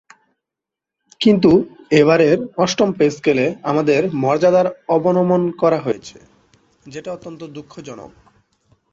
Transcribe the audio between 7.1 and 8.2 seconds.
অত্যন্ত দুঃখজনক।